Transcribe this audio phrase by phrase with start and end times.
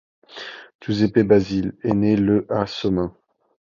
[0.81, 3.15] Giuseppe Basile est né le à Somain.